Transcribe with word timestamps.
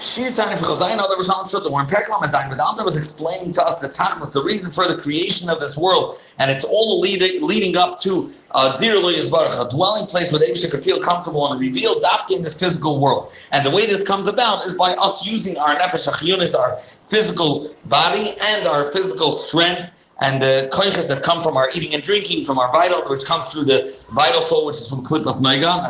Shir 0.00 0.30
Tani 0.30 0.56
for 0.56 0.64
Chazayin, 0.64 0.98
other 0.98 1.16
was 1.16 1.28
on 1.28 1.46
Sutta, 1.46 1.72
we're 1.72 1.80
in 1.80 1.86
Perkalam 1.88 2.22
and 2.22 2.32
Zayin, 2.32 2.56
Alta 2.56 2.84
was 2.84 2.96
explaining 2.96 3.50
to 3.52 3.62
us 3.62 3.80
the 3.80 3.88
Tachlis, 3.88 4.32
the 4.32 4.42
reason 4.42 4.70
for 4.70 4.86
the 4.86 5.02
creation 5.02 5.50
of 5.50 5.58
this 5.58 5.76
world, 5.76 6.16
and 6.38 6.52
it's 6.52 6.64
all 6.64 7.00
leading, 7.00 7.44
leading 7.44 7.76
up 7.76 7.98
to 8.00 8.30
uh, 8.52 8.76
Dir 8.76 8.94
Yisbarach, 8.94 9.58
a 9.58 9.68
dwelling 9.74 10.06
place 10.06 10.30
where 10.30 10.40
Abisha 10.40 10.70
could 10.70 10.84
feel 10.84 11.00
comfortable 11.00 11.50
and 11.50 11.60
reveal 11.60 12.00
Dafki 12.00 12.36
in 12.36 12.44
this 12.44 12.58
physical 12.60 13.00
world. 13.00 13.34
And 13.50 13.66
the 13.66 13.74
way 13.74 13.86
this 13.86 14.06
comes 14.06 14.28
about 14.28 14.64
is 14.64 14.74
by 14.74 14.94
us 15.00 15.26
using 15.26 15.56
our 15.58 15.74
Nefesh 15.74 16.06
Achiyunis, 16.06 16.54
our 16.54 16.76
physical 16.76 17.74
body 17.86 18.30
and 18.40 18.68
our 18.68 18.92
physical 18.92 19.32
strength 19.32 19.90
and 20.20 20.42
the 20.42 20.68
koiches 20.72 21.08
that 21.08 21.22
come 21.22 21.42
from 21.42 21.56
our 21.56 21.68
eating 21.76 21.94
and 21.94 22.02
drinking, 22.02 22.44
from 22.44 22.58
our 22.58 22.70
vital, 22.72 23.02
which 23.08 23.24
comes 23.24 23.46
through 23.46 23.64
the 23.64 23.82
vital 24.14 24.40
soul, 24.40 24.66
which 24.66 24.76
is 24.76 24.88
from 24.90 25.04
Klippas 25.04 25.40
Noiga, 25.40 25.84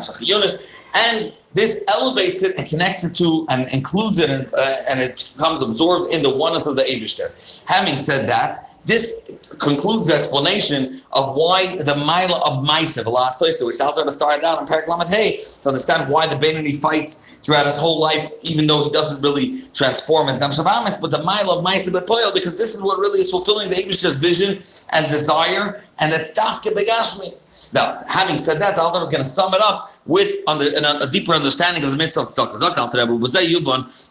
and 0.94 1.34
this 1.54 1.84
elevates 1.88 2.42
it 2.42 2.56
and 2.58 2.68
connects 2.68 3.04
it 3.04 3.14
to 3.16 3.46
and 3.48 3.72
includes 3.72 4.18
it 4.18 4.30
and, 4.30 4.48
uh, 4.56 4.76
and 4.90 5.00
it 5.00 5.32
becomes 5.36 5.62
absorbed 5.62 6.12
in 6.12 6.22
the 6.22 6.34
oneness 6.34 6.66
of 6.66 6.76
the 6.76 6.82
Abishter. 6.82 7.28
Having 7.66 7.96
said 7.96 8.28
that, 8.28 8.70
this 8.84 9.36
concludes 9.58 10.08
the 10.08 10.14
explanation 10.14 10.97
of 11.12 11.34
why 11.34 11.66
the 11.76 11.94
Mila 11.96 12.40
of 12.46 12.64
Maisa, 12.66 13.02
the 13.02 13.10
last 13.10 13.40
Soisa, 13.40 13.66
which 13.66 13.80
Alter 13.80 14.08
started 14.10 14.44
out 14.44 14.60
in 14.60 14.66
Parak 14.66 15.08
Hey, 15.08 15.40
to 15.62 15.68
understand 15.68 16.10
why 16.10 16.26
the 16.26 16.36
Beinoni 16.36 16.76
fights 16.76 17.36
throughout 17.42 17.66
his 17.66 17.76
whole 17.76 17.98
life, 17.98 18.30
even 18.42 18.66
though 18.66 18.84
he 18.84 18.90
doesn't 18.90 19.22
really 19.22 19.62
transform 19.72 20.28
as 20.28 20.38
Namshavamis, 20.38 21.00
but 21.00 21.10
the 21.10 21.18
Mila 21.18 21.58
of 21.58 21.64
Maisa 21.64 21.90
Bepoil, 21.90 22.32
because 22.34 22.58
this 22.58 22.74
is 22.74 22.82
what 22.82 22.98
really 22.98 23.20
is 23.20 23.30
fulfilling 23.30 23.70
the 23.70 23.76
Abishter's 23.76 24.18
vision 24.18 24.58
and 24.92 25.06
desire, 25.10 25.82
and 26.00 26.12
that's 26.12 26.38
Dafke 26.38 26.72
Begashmis. 26.72 27.74
Now, 27.74 28.02
having 28.08 28.38
said 28.38 28.60
that, 28.60 28.76
the 28.76 28.82
Alter 28.82 29.00
is 29.02 29.08
going 29.08 29.22
to 29.22 29.28
sum 29.28 29.52
it 29.52 29.60
up 29.60 29.92
with 30.06 30.30
under, 30.46 30.64
a, 30.64 31.04
a, 31.04 31.10
deeper 31.10 31.34
understanding 31.34 31.84
of 31.84 31.90
the 31.90 31.96
mitzvah 31.96 32.22
of 32.22 32.28
tzedakah. 32.28 32.90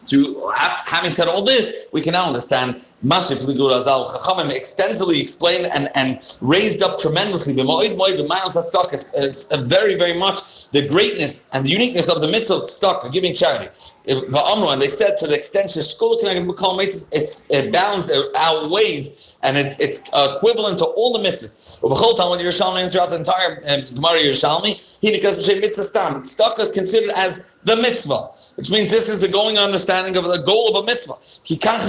To 0.08 0.52
having 0.86 1.10
said 1.10 1.28
all 1.28 1.42
this, 1.42 1.88
we 1.92 2.00
can 2.00 2.12
now 2.12 2.26
understand 2.26 2.76
Mashif 3.04 3.46
Ligur 3.46 3.72
Azal 3.72 4.06
Chachamim 4.06 4.50
extensively 4.54 5.20
explained 5.20 5.68
and, 5.74 5.88
and 5.94 6.18
raised 6.42 6.82
up 6.82 6.98
tremendously 6.98 7.54
is, 7.54 9.48
very 9.66 9.96
very 9.96 10.18
much 10.18 10.70
the 10.70 10.86
greatness 10.88 11.48
and 11.52 11.64
the 11.64 11.70
uniqueness 11.70 12.08
of 12.08 12.20
the 12.20 12.28
mitzvah 12.28 12.54
of 12.54 12.62
tzedakah, 12.62 13.12
giving 13.12 13.34
charity. 13.34 13.68
And 14.06 14.82
they 14.82 14.88
said 14.88 15.18
to 15.18 15.26
the 15.26 15.34
extent 15.34 15.66
it's 15.76 17.46
it 17.50 17.72
bounds, 17.72 18.10
it 18.10 18.26
outweighs, 18.36 19.40
and 19.42 19.56
it's 19.56 19.80
it's 19.80 20.10
equivalent 20.14 20.78
to 20.78 20.84
all 20.84 21.12
the 21.12 21.28
mitzvahs. 21.28 21.77
Throughout 21.80 23.10
the 23.10 23.16
entire 23.18 23.54
Gemara 23.94 24.18
Yerushalmi, 24.18 25.00
he 25.00 25.12
because 25.12 25.46
mitzvah 25.48 25.82
stam. 25.84 26.22
Tzedakah 26.22 26.60
is 26.60 26.70
considered 26.72 27.12
as 27.14 27.54
the 27.64 27.76
mitzvah, 27.76 28.28
which 28.56 28.70
means 28.70 28.90
this 28.90 29.08
is 29.08 29.20
the 29.20 29.28
going 29.28 29.58
understanding 29.58 30.16
of 30.16 30.24
the 30.24 30.42
goal 30.44 30.76
of 30.76 30.82
a 30.82 30.86
mitzvah. 30.86 31.14
Because 31.48 31.86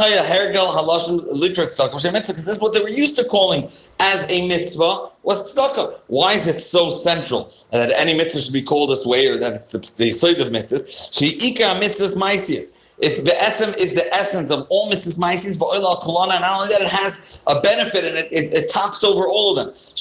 this 2.45 2.55
is 2.55 2.61
what 2.61 2.73
they 2.73 2.81
were 2.81 2.89
used 2.89 3.15
to 3.15 3.23
calling 3.23 3.63
as 3.99 4.27
a 4.29 4.47
mitzvah 4.47 5.09
was 5.23 5.55
tzedakah. 5.55 6.01
Why 6.07 6.33
is 6.33 6.47
it 6.47 6.59
so 6.59 6.89
central 6.89 7.51
that 7.71 7.91
any 7.97 8.13
mitzvah 8.15 8.41
should 8.41 8.53
be 8.53 8.61
called 8.61 8.91
this 8.91 9.05
way, 9.05 9.27
or 9.27 9.37
that 9.37 9.53
it's 9.53 9.71
the, 9.71 9.79
the 9.79 10.09
of 10.41 10.49
mitzvahs? 10.51 11.17
She'ika 11.17 11.79
mitzvahs 11.81 12.15
maisius. 12.15 12.78
It 13.01 13.23
be'etzem 13.23 13.77
is 13.79 13.93
the 13.93 14.05
essence 14.13 14.51
of 14.51 14.67
all 14.69 14.91
mitzvahs 14.91 15.17
maisis 15.17 15.57
va'olah 15.57 16.01
kolana, 16.01 16.33
and 16.33 16.41
not 16.41 16.55
only 16.61 16.67
that, 16.69 16.81
it 16.81 16.89
has 16.89 17.43
a 17.47 17.61
benefit 17.61 18.03
and 18.03 18.17
it, 18.17 18.27
it, 18.31 18.53
it 18.53 18.69
tops 18.69 19.03
over 19.03 19.25
all 19.25 19.51
of 19.51 19.55
them. 19.55 19.67
Because 19.67 19.95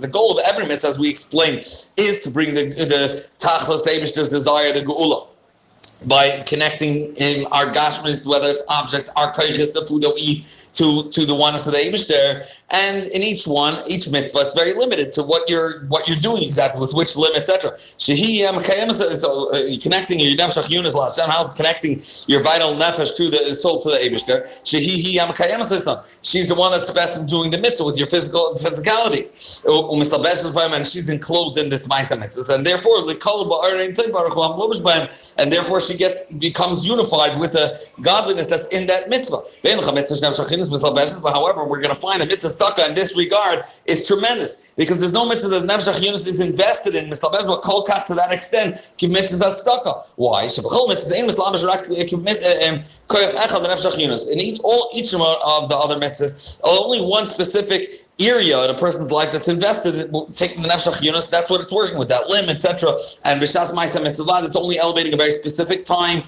the 0.00 0.08
goal 0.10 0.38
of 0.38 0.44
every 0.46 0.66
mitzvah, 0.66 0.88
as 0.88 0.98
we 0.98 1.10
explained, 1.10 1.58
is 1.58 2.20
to 2.20 2.30
bring 2.30 2.54
the 2.54 2.68
the 2.68 3.28
tachlis, 3.38 3.84
the 3.84 4.28
desire, 4.30 4.72
the 4.72 4.80
geula 4.80 5.28
by 6.06 6.42
connecting 6.46 7.12
in 7.16 7.44
our 7.50 7.66
gashmis, 7.66 8.24
whether 8.26 8.48
it's 8.48 8.62
objects, 8.70 9.10
our 9.16 9.32
koiches, 9.32 9.72
the 9.74 9.84
food 9.88 10.02
that 10.02 10.12
we 10.14 10.20
eat, 10.20 10.68
to 10.74 11.10
to 11.10 11.26
the 11.26 11.34
oneness 11.34 11.66
of 11.66 11.72
the 11.72 12.04
there. 12.08 12.44
And 12.70 13.06
in 13.08 13.22
each 13.22 13.46
one, 13.46 13.80
each 13.88 14.10
mitzvah, 14.10 14.40
it's 14.40 14.54
very 14.54 14.74
limited 14.74 15.12
to 15.12 15.22
what 15.22 15.48
you're 15.48 15.86
what 15.86 16.06
you're 16.06 16.18
doing 16.18 16.42
exactly 16.42 16.80
with 16.80 16.92
which 16.94 17.16
limb, 17.16 17.32
etc. 17.34 17.70
So 17.78 18.12
uh, 18.12 19.58
connecting 19.80 20.20
your 20.20 20.36
nefesh 20.36 20.68
yunis 20.68 20.94
last 20.94 21.18
how's 21.20 21.54
connecting 21.54 22.02
your 22.28 22.42
vital 22.42 22.74
nefesh 22.74 23.16
to 23.16 23.30
the 23.30 23.54
soul 23.54 23.80
to 23.80 23.88
the 23.88 23.96
Abishter. 23.96 24.44
She's 26.22 26.48
the 26.48 26.54
one 26.54 26.70
that's 26.72 26.92
that's 26.92 27.18
doing 27.24 27.50
the 27.50 27.58
mitzvah 27.58 27.86
with 27.86 27.98
your 27.98 28.06
physical 28.08 28.54
physicalities. 28.60 29.64
And 30.74 30.86
she's 30.86 31.08
enclosed 31.08 31.58
in 31.58 31.70
this 31.70 31.88
ma'isa 31.88 32.18
mitzvah, 32.20 32.54
and 32.54 32.66
therefore 32.66 33.02
the 33.06 33.14
kolba 33.14 33.58
and 35.38 35.52
therefore 35.52 35.67
she 35.76 35.96
gets 35.96 36.32
becomes 36.32 36.86
unified 36.86 37.38
with 37.38 37.52
the 37.52 37.76
godliness 38.00 38.46
that's 38.46 38.68
in 38.74 38.86
that 38.86 39.08
mitzvah. 39.08 39.36
However, 41.30 41.64
we're 41.64 41.80
going 41.80 41.94
to 41.94 42.00
find 42.00 42.20
that 42.20 42.28
mitzvah 42.28 42.48
tzedakah 42.48 42.88
in 42.88 42.94
this 42.94 43.16
regard 43.16 43.64
is 43.86 44.06
tremendous 44.06 44.74
because 44.76 44.98
there's 45.00 45.12
no 45.12 45.28
mitzvah 45.28 45.50
that 45.50 45.68
nefesh 45.68 46.02
is 46.02 46.40
invested 46.40 46.94
in. 46.94 47.08
Mitzvah 47.08 47.60
kol 47.62 47.84
kach 47.84 48.06
to 48.06 48.14
that 48.14 48.32
extent 48.32 48.94
give 48.96 49.10
mitzvah 49.12 49.44
tzedakah. 49.44 50.07
Why? 50.18 50.42
In 50.42 50.48
each 50.48 50.58
uh, 50.58 50.58
um, 50.58 50.64
all 54.64 54.90
each 54.92 55.14
of 55.14 55.68
the 55.68 55.76
other 55.78 55.94
mitzvahs, 55.94 56.60
only 56.64 57.00
one 57.00 57.24
specific 57.24 57.88
area 58.20 58.64
in 58.64 58.70
a 58.70 58.74
person's 58.74 59.12
life 59.12 59.30
that's 59.30 59.46
invested 59.46 59.94
in 59.94 60.10
taking 60.32 60.60
the 60.62 60.68
nefesh 60.68 61.00
Yunus. 61.00 61.30
That's 61.30 61.48
what 61.48 61.62
it's 61.62 61.72
working 61.72 61.98
with 61.98 62.08
that 62.08 62.28
limb, 62.28 62.48
etc. 62.48 62.90
And 63.24 63.40
b'shas 63.40 63.72
ma'isa 63.72 64.02
mitzvah, 64.02 64.40
it's 64.42 64.56
only 64.56 64.76
elevating 64.76 65.14
a 65.14 65.16
very 65.16 65.30
specific 65.30 65.84
time. 65.84 66.24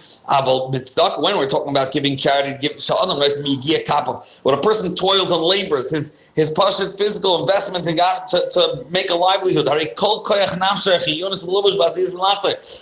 Mitzvah 0.71 1.17
when 1.19 1.37
we're 1.37 1.49
talking 1.49 1.71
about 1.71 1.93
giving 1.93 2.17
charity, 2.17 2.57
give 2.61 2.77
sha'anam 2.77 3.19
when 4.45 4.55
a 4.57 4.63
person 4.63 4.95
toils 4.95 5.33
and 5.33 5.43
labors, 5.43 5.91
his 5.91 6.31
his 6.37 6.51
passionate 6.51 6.97
physical 6.97 7.41
investment 7.41 7.89
in 7.89 7.97
God 7.97 8.29
to, 8.29 8.41
to 8.53 8.87
make 8.91 9.11
a 9.11 9.15
livelihood. 9.15 9.67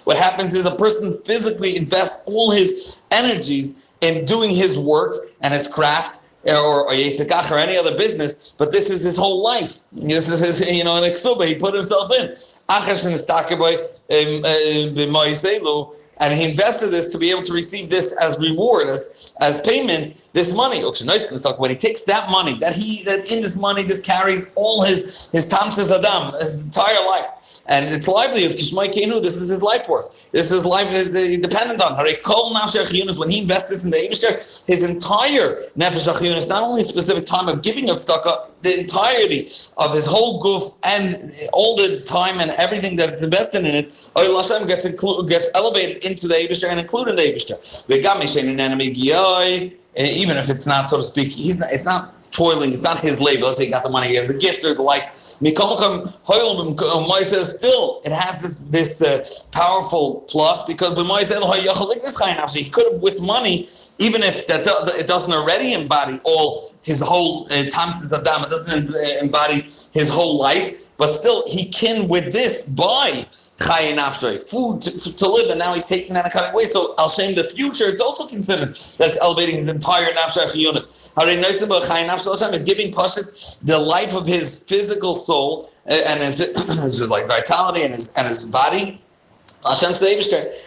What 0.05 0.19
happens 0.19 0.55
is 0.55 0.67
a 0.67 0.77
person 0.77 0.98
physically 1.25 1.77
invests 1.77 2.29
all 2.29 2.51
his 2.51 3.05
energies 3.11 3.89
in 4.01 4.25
doing 4.25 4.51
his 4.51 4.79
work 4.79 5.17
and 5.43 5.53
his 5.53 5.67
craft 5.67 6.28
or, 6.57 6.89
or 6.89 6.93
Yesikach 6.93 7.51
or 7.51 7.59
any 7.59 7.77
other 7.77 7.97
business, 7.97 8.55
but 8.59 8.73
this 8.73 8.91
is 8.91 9.03
his 9.03 9.17
whole 9.17 9.43
life. 9.43 9.85
This 9.93 10.29
is 10.29 10.41
his, 10.41 10.71
you 10.71 10.85
know, 10.85 10.97
an 10.97 11.03
exuba 11.05 11.47
he 11.47 11.55
put 11.55 11.75
himself 11.75 12.11
in. 12.19 12.31
Um, 12.69 12.83
um, 15.69 15.93
and 16.21 16.35
he 16.35 16.51
invested 16.51 16.89
this 16.89 17.13
to 17.13 17.19
be 17.19 17.31
able 17.31 17.43
to 17.43 17.53
receive 17.53 17.91
this 17.91 18.17
as 18.23 18.41
reward, 18.41 18.89
as, 18.89 19.37
as 19.41 19.61
payment 19.61 20.15
this 20.33 20.55
money, 20.55 20.81
when 20.83 21.71
he 21.71 21.77
takes 21.77 22.03
that 22.05 22.31
money, 22.31 22.55
that 22.61 22.75
he 22.75 23.03
that 23.05 23.33
in 23.33 23.43
this 23.43 23.61
money 23.61 23.83
this 23.83 24.01
carries 24.05 24.53
all 24.57 24.85
his 24.85 25.31
his 25.33 25.49
tamsis 25.49 25.91
adam, 25.91 26.33
his 26.35 26.65
entire 26.65 27.03
life, 27.07 27.27
and 27.69 27.85
it's 27.85 28.07
livelihood. 28.07 28.57
Kishmai 28.57 28.89
Kenu, 28.89 29.23
this 29.23 29.37
is 29.37 29.49
his 29.49 29.63
life 29.63 29.87
force. 29.87 30.29
This 30.33 30.53
is 30.53 30.67
life 30.67 30.93
is 30.93 31.41
dependent 31.41 31.81
on. 31.83 31.97
When 31.97 33.31
he 33.31 33.41
invests 33.41 33.71
this 33.71 33.85
in 33.85 33.91
the 33.91 33.97
Eibushter, 33.97 34.67
his 34.67 34.85
entire 34.85 35.57
nefesh 35.77 36.07
not 36.47 36.63
only 36.63 36.83
a 36.83 36.85
specific 36.85 37.25
time 37.25 37.49
of 37.49 37.63
giving 37.63 37.89
of 37.89 37.97
tzedakah, 37.97 38.51
the 38.63 38.79
entirety 38.79 39.49
of 39.79 39.95
his 39.95 40.05
whole 40.07 40.41
goof 40.43 40.65
and 40.85 41.35
all 41.53 41.75
the 41.77 42.03
time 42.07 42.39
and 42.41 42.51
everything 42.53 42.97
that 42.97 43.09
is 43.09 43.23
invested 43.23 43.65
in 43.65 43.75
it, 43.75 44.13
Oil 44.19 44.37
Hashem 44.37 44.69
gets 44.69 44.87
inclu- 44.87 45.27
gets 45.29 45.51
elevated 45.55 46.05
into 46.05 46.29
the 46.29 46.35
Eibushter 46.35 46.69
and 46.69 46.79
included 46.79 47.13
in 47.13 47.17
the 47.17 47.23
Eibushter 47.23 47.59
even 49.97 50.37
if 50.37 50.49
it's 50.49 50.67
not, 50.67 50.89
so 50.89 50.99
to 50.99 51.03
speak, 51.03 51.33
he's 51.33 51.59
not, 51.59 51.73
it's 51.73 51.85
not 51.85 52.15
toiling, 52.33 52.71
it's 52.71 52.83
not 52.83 52.99
his 53.01 53.21
labor. 53.21 53.45
Let's 53.45 53.59
say 53.59 53.67
he 53.67 53.71
got 53.71 53.85
the 53.85 53.91
money, 53.91 54.17
has 54.17 54.31
a 54.31 54.39
gift 54.39 54.65
or 54.65 54.75
the 54.75 54.83
like. 54.83 55.05
Still, 55.15 55.53
it 58.05 58.13
has 58.13 58.43
this 58.43 58.59
this 58.69 59.03
uh, 59.03 59.25
powerful 59.53 60.25
plus 60.29 60.65
because 60.67 60.95
he 62.55 62.71
could 62.71 62.93
have 62.93 63.03
with 63.03 63.21
money, 63.21 63.69
even 63.99 64.23
if 64.23 64.47
that 64.47 64.67
it 64.99 65.07
doesn't 65.07 65.33
already 65.33 65.75
embody 65.75 66.21
all 66.25 66.63
his 66.83 67.01
whole 67.01 67.47
uh, 67.47 67.65
tamsis 67.71 68.13
adam, 68.13 68.45
it 68.45 68.51
doesn't 68.51 68.95
embody 69.23 69.63
his 69.63 70.09
whole 70.11 70.39
life 70.39 70.89
but 70.99 71.15
still, 71.15 71.45
he 71.47 71.71
can 71.71 72.09
with 72.09 72.33
this 72.33 72.75
buy 72.75 73.25
food 74.39 74.83
to, 74.83 75.17
to, 75.17 75.29
live, 75.29 75.49
and 75.49 75.59
now 75.59 75.73
he's 75.73 75.85
taking 75.85 76.13
that 76.15 76.33
kind 76.33 76.45
of 76.45 76.55
way. 76.55 76.65
So 76.65 76.95
I'll 76.99 77.09
shame 77.09 77.37
the 77.37 77.45
future. 77.45 77.85
It's 77.85 78.01
also 78.01 78.27
considered 78.27 78.71
that's 78.71 79.19
elevating 79.23 79.55
his 79.55 79.69
entire 79.69 80.13
nafshay 80.13 80.53
chiyunis. 80.53 81.15
Hashem 82.25 82.55
is 82.55 82.63
giving 82.63 82.93
Pashit 82.93 83.65
the 83.65 83.79
life 83.79 84.15
of 84.15 84.27
his 84.27 84.65
physical 84.65 85.15
soul 85.15 85.71
uh, 85.89 85.95
and 86.09 86.21
his, 86.25 86.39
his 86.39 87.11
like 87.11 87.27
vitality 87.27 87.83
and 87.83 87.93
his 87.93 88.15
and 88.17 88.27
his 88.27 88.51
body 88.51 89.01
Hashem. 89.65 89.91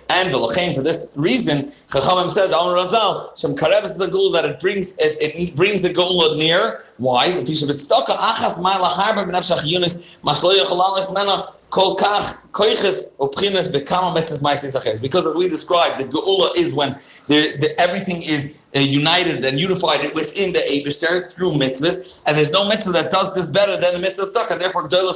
And 0.10 0.76
for 0.76 0.84
this 0.84 1.16
reason, 1.18 1.66
Chachamim 1.90 2.30
said, 2.30 2.52
Amr 2.52 2.78
Razal, 2.78 3.40
Shem 3.40 3.56
Karev 3.56 3.84
is 3.84 3.98
the 3.98 4.08
goal 4.08 4.32
that 4.32 4.46
it 4.46 4.60
brings 4.60 4.98
it, 5.00 5.18
it 5.20 5.56
brings 5.56 5.82
the 5.82 5.94
goal 5.94 6.36
near. 6.36 6.82
Why? 6.98 7.32
The 7.32 7.46
fish 7.46 7.64
of 7.64 7.70
it 7.70 7.78
achas 7.78 8.60
ma'la 8.60 8.88
harba 8.88 9.26
b'nefshach 9.26 9.64
yunis 9.64 10.20
mashlo 10.22 10.54
yachalalis 10.56 11.14
mena 11.14 11.54
Because 15.02 15.26
as 15.26 15.36
we 15.36 15.48
described, 15.48 16.00
the 16.00 16.04
geula 16.04 16.58
is 16.58 16.74
when 16.74 16.92
the, 17.28 17.40
the, 17.62 17.70
everything 17.80 18.18
is 18.18 18.70
uh, 18.76 18.80
united 18.80 19.44
and 19.44 19.60
unified 19.60 20.00
within 20.16 20.52
the 20.54 20.60
Eibushter 20.60 21.28
through 21.36 21.52
mitzvahs, 21.52 22.24
and 22.26 22.38
there's 22.38 22.52
no 22.52 22.68
mitzvah 22.68 22.92
that 22.94 23.12
does 23.12 23.34
this 23.36 23.48
better 23.48 23.78
than 23.80 23.94
the 23.94 24.00
mitzvah 24.00 24.24
of 24.24 24.30
tzedakah. 24.30 24.60
Therefore, 24.60 24.88
geula. 24.88 25.14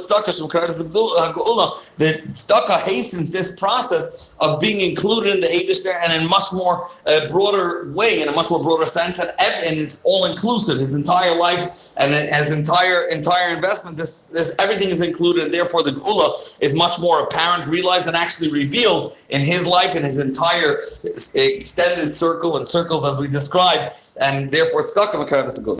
The 1.96 2.22
tzedakah 2.32 2.82
hastens 2.84 3.30
this 3.30 3.58
process 3.58 4.36
of 4.40 4.60
being 4.60 4.80
included 4.88 5.34
in 5.34 5.40
the 5.40 5.48
Eibushter 5.48 5.92
and 6.04 6.12
in 6.12 6.26
a 6.26 6.28
much 6.28 6.52
more 6.52 6.84
uh, 7.06 7.28
broader 7.30 7.90
way, 7.92 8.22
in 8.22 8.28
a 8.28 8.32
much 8.32 8.50
more 8.50 8.62
broader 8.62 8.86
sense, 8.86 9.18
and, 9.18 9.30
and 9.66 9.78
it's 9.78 10.04
all 10.04 10.24
inclusive. 10.26 10.78
His 10.78 10.94
entire 10.94 11.34
life 11.36 11.92
and 11.98 12.12
his 12.12 12.56
entire 12.56 13.08
entire 13.10 13.54
investment, 13.54 13.96
this 13.96 14.28
this 14.28 14.54
everything 14.58 14.88
is 14.88 15.00
included, 15.00 15.44
and 15.44 15.52
therefore 15.52 15.82
the 15.82 15.92
geula 15.92 16.38
is 16.60 16.74
much 16.74 17.00
more 17.00 17.24
apparent, 17.24 17.66
realized, 17.66 18.06
and 18.06 18.16
actually 18.16 18.50
revealed 18.50 19.16
in 19.30 19.40
his 19.40 19.66
life 19.66 19.94
and 19.94 20.04
his 20.04 20.18
entire 20.20 20.78
extended 20.78 22.14
circle 22.14 22.56
and 22.56 22.66
circles 22.66 23.04
as 23.04 23.18
we 23.18 23.28
described, 23.28 23.94
and 24.20 24.50
therefore 24.50 24.80
it's 24.82 24.92
stuck 24.92 25.14
in 25.14 25.20
a 25.20 25.26